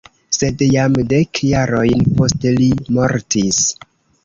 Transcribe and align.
Sed 0.35 0.61
jam 0.75 0.95
dek 1.11 1.41
jarojn 1.51 2.09
poste 2.21 2.55
li 2.59 2.73
mortis. 2.99 3.63